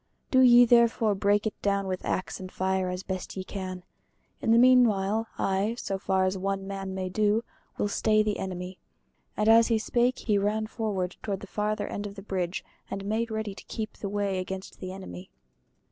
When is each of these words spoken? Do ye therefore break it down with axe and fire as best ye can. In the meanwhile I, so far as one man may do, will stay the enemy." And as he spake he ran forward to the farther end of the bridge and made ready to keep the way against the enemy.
Do 0.31 0.39
ye 0.39 0.65
therefore 0.65 1.13
break 1.13 1.45
it 1.45 1.53
down 1.61 1.85
with 1.85 2.03
axe 2.03 2.39
and 2.39 2.51
fire 2.51 2.89
as 2.89 3.03
best 3.03 3.37
ye 3.37 3.43
can. 3.43 3.83
In 4.41 4.49
the 4.49 4.57
meanwhile 4.57 5.27
I, 5.37 5.75
so 5.77 5.99
far 5.99 6.25
as 6.25 6.39
one 6.39 6.65
man 6.65 6.95
may 6.95 7.07
do, 7.07 7.43
will 7.77 7.87
stay 7.87 8.23
the 8.23 8.39
enemy." 8.39 8.79
And 9.37 9.47
as 9.47 9.67
he 9.67 9.77
spake 9.77 10.17
he 10.17 10.39
ran 10.39 10.65
forward 10.65 11.17
to 11.21 11.35
the 11.37 11.45
farther 11.45 11.85
end 11.85 12.07
of 12.07 12.15
the 12.15 12.23
bridge 12.23 12.65
and 12.89 13.05
made 13.05 13.29
ready 13.29 13.53
to 13.53 13.63
keep 13.65 13.93
the 13.93 14.09
way 14.09 14.39
against 14.39 14.79
the 14.79 14.91
enemy. 14.91 15.29